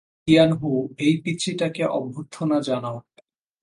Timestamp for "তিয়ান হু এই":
0.27-1.13